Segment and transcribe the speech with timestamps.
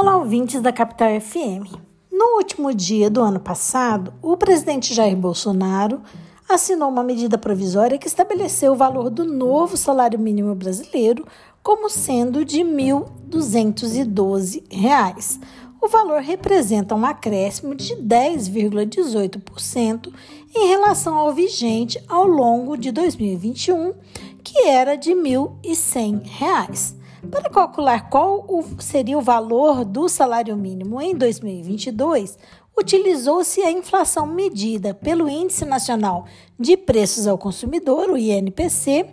[0.00, 1.76] Olá, ouvintes da Capital FM.
[2.10, 6.00] No último dia do ano passado, o presidente Jair Bolsonaro
[6.48, 11.26] assinou uma medida provisória que estabeleceu o valor do novo salário mínimo brasileiro
[11.62, 12.70] como sendo de R$
[13.28, 15.38] 1.212.
[15.82, 20.10] O valor representa um acréscimo de 10,18%
[20.56, 23.92] em relação ao vigente ao longo de 2021,
[24.42, 26.99] que era de R$ 1.100.
[27.28, 28.46] Para calcular qual
[28.78, 32.38] seria o valor do salário mínimo em 2022,
[32.78, 36.26] utilizou-se a inflação medida pelo Índice Nacional
[36.58, 39.06] de Preços ao Consumidor, o INPC,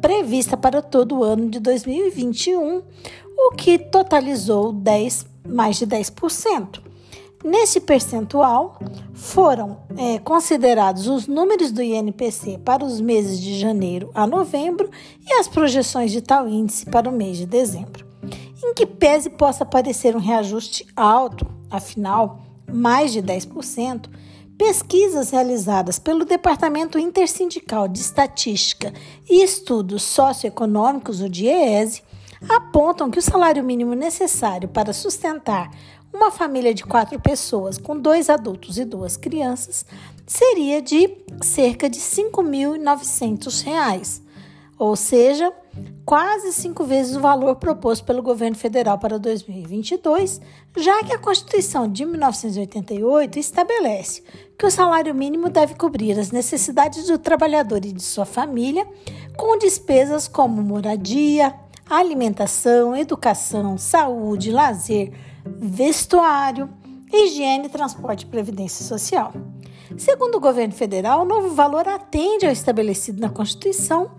[0.00, 2.82] prevista para todo o ano de 2021,
[3.36, 6.80] o que totalizou 10, mais de 10%.
[7.44, 8.78] Nesse percentual,
[9.12, 14.90] foram é, considerados os números do INPC para os meses de janeiro a novembro
[15.28, 18.06] e as projeções de tal índice para o mês de dezembro.
[18.64, 22.40] Em que pese possa parecer um reajuste alto, afinal,
[22.72, 24.08] mais de 10%,
[24.56, 28.90] pesquisas realizadas pelo Departamento Intersindical de Estatística
[29.28, 32.02] e Estudos Socioeconômicos, o DIEESE,
[32.48, 35.70] apontam que o salário mínimo necessário para sustentar
[36.14, 39.84] uma família de quatro pessoas com dois adultos e duas crianças
[40.24, 41.10] seria de
[41.42, 44.22] cerca de R$ 5.900,
[44.78, 45.52] ou seja,
[46.04, 50.40] quase cinco vezes o valor proposto pelo governo federal para 2022,
[50.76, 54.22] já que a Constituição de 1988 estabelece
[54.56, 58.86] que o salário mínimo deve cobrir as necessidades do trabalhador e de sua família,
[59.36, 61.54] com despesas como moradia,
[61.90, 65.12] alimentação, educação, saúde, lazer,
[65.44, 66.68] vestuário,
[67.12, 69.32] higiene, transporte e previdência social.
[69.96, 74.10] Segundo o governo federal, o novo valor atende ao estabelecido na Constituição,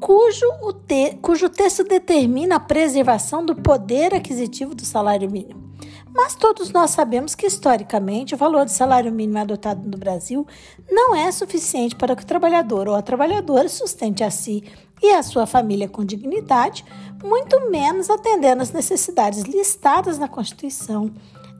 [0.00, 5.67] cujo, o te, cujo texto determina a preservação do poder aquisitivo do salário mínimo.
[6.14, 10.46] Mas todos nós sabemos que, historicamente, o valor do salário mínimo adotado no Brasil
[10.90, 14.64] não é suficiente para que o trabalhador ou a trabalhadora sustente a si
[15.02, 16.84] e a sua família com dignidade,
[17.22, 21.12] muito menos atendendo às necessidades listadas na Constituição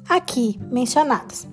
[0.09, 1.47] aqui mencionadas.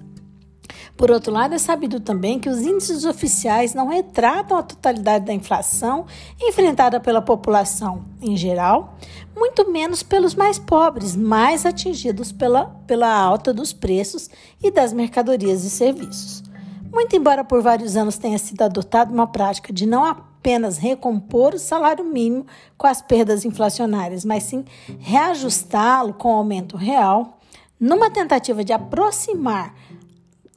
[0.97, 5.33] Por outro lado, é sabido também que os índices oficiais não retratam a totalidade da
[5.33, 6.05] inflação
[6.41, 8.95] enfrentada pela população em geral,
[9.35, 14.29] muito menos pelos mais pobres, mais atingidos pela, pela alta dos preços
[14.63, 16.43] e das mercadorias e serviços.
[16.91, 21.59] Muito embora por vários anos tenha sido adotada uma prática de não apenas recompor o
[21.59, 22.45] salário mínimo
[22.77, 24.63] com as perdas inflacionárias, mas sim
[24.99, 27.37] reajustá-lo com o aumento real,
[27.79, 29.75] numa tentativa de aproximar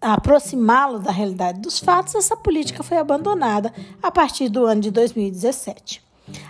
[0.00, 3.72] aproximá-lo da realidade dos fatos, essa política foi abandonada
[4.02, 6.02] a partir do ano de 2017.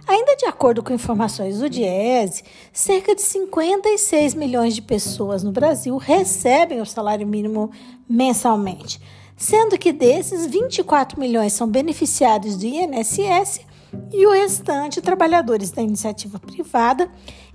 [0.07, 2.43] Ainda de acordo com informações do Diese,
[2.73, 7.71] cerca de 56 milhões de pessoas no Brasil recebem o salário mínimo
[8.09, 9.01] mensalmente,
[9.37, 13.61] sendo que desses 24 milhões são beneficiários do INSS
[14.13, 17.11] e o restante trabalhadores da iniciativa privada,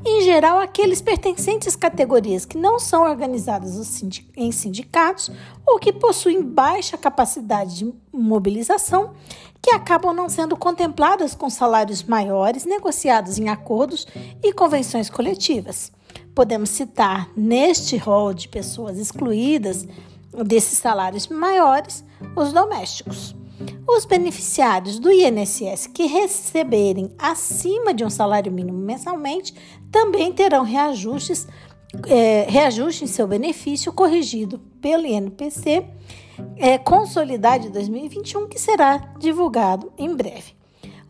[0.06, 4.02] em geral aqueles pertencentes categorias que não são organizadas
[4.36, 5.30] em sindicatos
[5.66, 9.14] ou que possuem baixa capacidade de mobilização,
[9.62, 14.06] que acabam não sendo contempladas com salários maiores negociados em acordos
[14.44, 15.92] e convenções coletivas.
[16.36, 19.88] Podemos citar neste rol de pessoas excluídas
[20.46, 22.04] desses salários maiores
[22.36, 23.36] os domésticos.
[23.88, 29.54] Os beneficiários do INSS que receberem acima de um salário mínimo mensalmente
[29.92, 31.48] também terão reajustes,
[32.08, 35.86] é, reajuste em seu benefício corrigido pelo INPC
[36.58, 40.56] é, Consolidade 2021, que será divulgado em breve.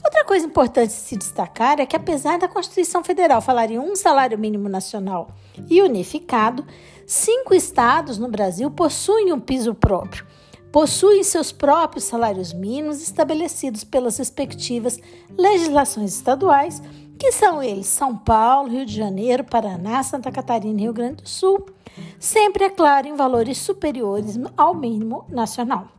[0.03, 4.37] Outra coisa importante se destacar é que, apesar da Constituição Federal falar em um salário
[4.37, 5.29] mínimo nacional
[5.69, 6.65] e unificado,
[7.07, 10.25] cinco estados no Brasil possuem um piso próprio
[10.73, 14.99] possuem seus próprios salários mínimos estabelecidos pelas respectivas
[15.37, 16.81] legislações estaduais,
[17.19, 21.29] que são eles São Paulo, Rio de Janeiro, Paraná, Santa Catarina e Rio Grande do
[21.29, 21.63] Sul,
[22.19, 25.89] sempre, é claro, em valores superiores ao mínimo nacional.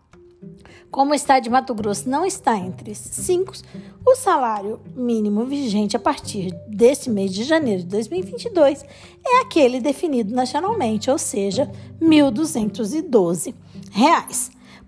[0.90, 3.52] Como o estado de Mato Grosso não está entre esses cinco,
[4.04, 8.84] o salário mínimo vigente a partir deste mês de janeiro de 2022
[9.24, 11.70] é aquele definido nacionalmente, ou seja,
[12.00, 13.54] R$ 1.212.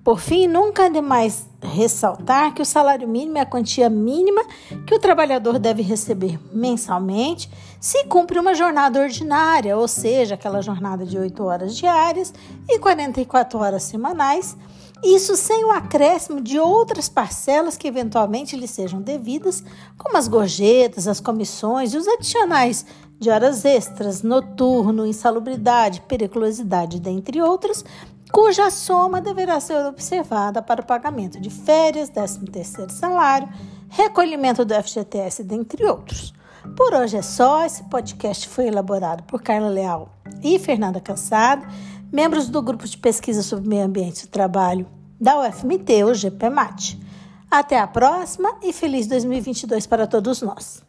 [0.06, 4.40] Por fim, nunca é demais ressaltar que o salário mínimo é a quantia mínima
[4.86, 7.50] que o trabalhador deve receber mensalmente
[7.80, 12.32] se cumpre uma jornada ordinária, ou seja, aquela jornada de 8 horas diárias
[12.68, 14.56] e 44 horas semanais,
[15.02, 19.62] Isso sem o acréscimo de outras parcelas que eventualmente lhe sejam devidas,
[19.98, 22.86] como as gorjetas, as comissões e os adicionais
[23.18, 27.84] de horas extras, noturno, insalubridade, periculosidade, dentre outras,
[28.32, 33.48] cuja soma deverá ser observada para o pagamento de férias, 13º salário,
[33.88, 36.34] recolhimento do FGTS, dentre outros.
[36.76, 37.64] Por hoje é só.
[37.64, 40.08] Esse podcast foi elaborado por Carla Leal
[40.42, 41.66] e Fernanda Cansado,
[42.12, 44.86] membros do grupo de pesquisa sobre meio ambiente e trabalho
[45.20, 46.98] da UFMT, o GPMAT.
[47.50, 50.85] Até a próxima e feliz 2022 para todos nós.